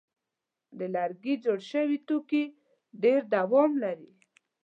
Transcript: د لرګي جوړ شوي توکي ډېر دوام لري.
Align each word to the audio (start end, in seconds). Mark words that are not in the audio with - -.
د 0.77 0.79
لرګي 0.95 1.35
جوړ 1.43 1.59
شوي 1.71 1.97
توکي 2.07 2.43
ډېر 3.03 3.21
دوام 3.35 3.71
لري. 3.83 4.11